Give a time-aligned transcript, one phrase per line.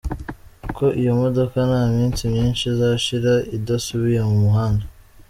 [0.75, 4.85] ko iyo modoka nta minsi myinshi izashira idasubiye mu muhanda.